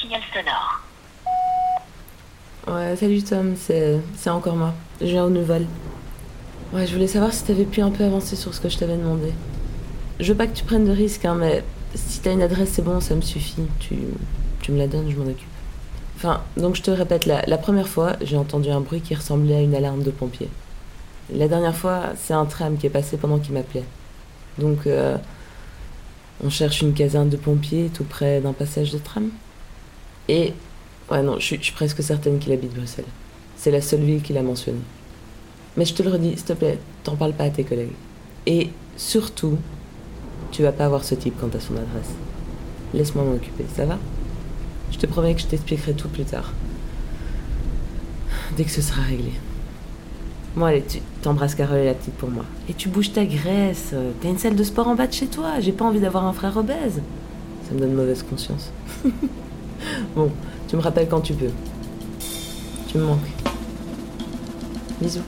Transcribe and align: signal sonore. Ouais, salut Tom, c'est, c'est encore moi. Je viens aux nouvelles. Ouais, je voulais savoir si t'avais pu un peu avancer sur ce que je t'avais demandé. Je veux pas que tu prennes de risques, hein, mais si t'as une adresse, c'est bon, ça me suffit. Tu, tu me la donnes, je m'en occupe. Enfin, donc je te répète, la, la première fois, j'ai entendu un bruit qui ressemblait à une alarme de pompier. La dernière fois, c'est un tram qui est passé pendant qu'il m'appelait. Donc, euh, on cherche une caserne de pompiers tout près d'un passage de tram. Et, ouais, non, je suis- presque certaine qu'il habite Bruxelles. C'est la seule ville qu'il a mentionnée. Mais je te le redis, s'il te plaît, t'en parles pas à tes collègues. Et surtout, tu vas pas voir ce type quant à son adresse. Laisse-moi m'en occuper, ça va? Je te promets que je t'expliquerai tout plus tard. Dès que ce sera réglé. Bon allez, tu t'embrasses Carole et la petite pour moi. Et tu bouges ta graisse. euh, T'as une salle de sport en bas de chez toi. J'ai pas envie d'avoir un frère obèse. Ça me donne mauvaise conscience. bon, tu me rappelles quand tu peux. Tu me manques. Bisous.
signal 0.00 0.20
sonore. 0.32 0.80
Ouais, 2.66 2.96
salut 2.96 3.22
Tom, 3.22 3.54
c'est, 3.56 3.98
c'est 4.16 4.30
encore 4.30 4.56
moi. 4.56 4.74
Je 5.00 5.06
viens 5.06 5.24
aux 5.24 5.30
nouvelles. 5.30 5.66
Ouais, 6.72 6.86
je 6.86 6.92
voulais 6.92 7.06
savoir 7.06 7.32
si 7.32 7.44
t'avais 7.44 7.64
pu 7.64 7.80
un 7.82 7.90
peu 7.90 8.04
avancer 8.04 8.36
sur 8.36 8.54
ce 8.54 8.60
que 8.60 8.68
je 8.68 8.78
t'avais 8.78 8.96
demandé. 8.96 9.32
Je 10.20 10.32
veux 10.32 10.36
pas 10.36 10.46
que 10.46 10.56
tu 10.56 10.64
prennes 10.64 10.86
de 10.86 10.92
risques, 10.92 11.24
hein, 11.24 11.34
mais 11.34 11.62
si 11.94 12.20
t'as 12.20 12.32
une 12.32 12.42
adresse, 12.42 12.70
c'est 12.72 12.82
bon, 12.82 13.00
ça 13.00 13.14
me 13.14 13.20
suffit. 13.20 13.62
Tu, 13.80 13.96
tu 14.60 14.72
me 14.72 14.78
la 14.78 14.86
donnes, 14.86 15.10
je 15.10 15.16
m'en 15.16 15.24
occupe. 15.24 15.48
Enfin, 16.16 16.42
donc 16.56 16.76
je 16.76 16.82
te 16.82 16.90
répète, 16.90 17.26
la, 17.26 17.42
la 17.46 17.58
première 17.58 17.88
fois, 17.88 18.12
j'ai 18.22 18.36
entendu 18.36 18.70
un 18.70 18.80
bruit 18.80 19.00
qui 19.00 19.14
ressemblait 19.14 19.56
à 19.56 19.60
une 19.60 19.74
alarme 19.74 20.02
de 20.02 20.10
pompier. 20.10 20.48
La 21.32 21.48
dernière 21.48 21.74
fois, 21.74 22.12
c'est 22.16 22.34
un 22.34 22.44
tram 22.44 22.76
qui 22.76 22.86
est 22.86 22.90
passé 22.90 23.16
pendant 23.16 23.38
qu'il 23.38 23.54
m'appelait. 23.54 23.84
Donc, 24.58 24.86
euh, 24.86 25.16
on 26.42 26.50
cherche 26.50 26.82
une 26.82 26.94
caserne 26.94 27.28
de 27.28 27.36
pompiers 27.36 27.90
tout 27.92 28.04
près 28.04 28.40
d'un 28.40 28.52
passage 28.52 28.92
de 28.92 28.98
tram. 28.98 29.30
Et, 30.28 30.52
ouais, 31.10 31.22
non, 31.22 31.38
je 31.38 31.44
suis- 31.44 31.72
presque 31.72 32.02
certaine 32.02 32.38
qu'il 32.38 32.52
habite 32.52 32.74
Bruxelles. 32.74 33.04
C'est 33.56 33.70
la 33.70 33.80
seule 33.80 34.00
ville 34.00 34.22
qu'il 34.22 34.36
a 34.38 34.42
mentionnée. 34.42 34.80
Mais 35.76 35.84
je 35.84 35.94
te 35.94 36.02
le 36.02 36.10
redis, 36.10 36.36
s'il 36.36 36.44
te 36.44 36.52
plaît, 36.54 36.78
t'en 37.02 37.16
parles 37.16 37.32
pas 37.34 37.44
à 37.44 37.50
tes 37.50 37.64
collègues. 37.64 37.92
Et 38.46 38.70
surtout, 38.96 39.58
tu 40.50 40.62
vas 40.62 40.72
pas 40.72 40.88
voir 40.88 41.04
ce 41.04 41.14
type 41.14 41.38
quant 41.40 41.48
à 41.48 41.60
son 41.60 41.74
adresse. 41.74 42.10
Laisse-moi 42.92 43.24
m'en 43.24 43.32
occuper, 43.34 43.64
ça 43.74 43.84
va? 43.86 43.98
Je 44.92 44.98
te 44.98 45.06
promets 45.06 45.34
que 45.34 45.40
je 45.40 45.46
t'expliquerai 45.46 45.94
tout 45.94 46.08
plus 46.08 46.24
tard. 46.24 46.52
Dès 48.56 48.64
que 48.64 48.70
ce 48.70 48.82
sera 48.82 49.02
réglé. 49.02 49.32
Bon 50.56 50.66
allez, 50.66 50.84
tu 50.86 50.98
t'embrasses 51.22 51.54
Carole 51.56 51.78
et 51.78 51.84
la 51.86 51.94
petite 51.94 52.14
pour 52.14 52.30
moi. 52.30 52.44
Et 52.68 52.74
tu 52.74 52.88
bouges 52.88 53.12
ta 53.12 53.24
graisse. 53.24 53.90
euh, 53.92 54.12
T'as 54.20 54.28
une 54.28 54.38
salle 54.38 54.54
de 54.54 54.62
sport 54.62 54.86
en 54.86 54.94
bas 54.94 55.06
de 55.08 55.12
chez 55.12 55.26
toi. 55.26 55.58
J'ai 55.60 55.72
pas 55.72 55.84
envie 55.84 55.98
d'avoir 56.00 56.24
un 56.24 56.32
frère 56.32 56.56
obèse. 56.56 57.00
Ça 57.68 57.74
me 57.74 57.80
donne 57.80 57.94
mauvaise 57.94 58.22
conscience. 58.22 58.70
bon, 60.16 60.30
tu 60.68 60.76
me 60.76 60.80
rappelles 60.80 61.08
quand 61.08 61.20
tu 61.20 61.34
peux. 61.34 61.50
Tu 62.86 62.98
me 62.98 63.04
manques. 63.04 63.18
Bisous. 65.00 65.20